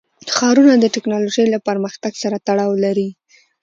[0.33, 3.09] ښارونه د تکنالوژۍ له پرمختګ سره تړاو لري.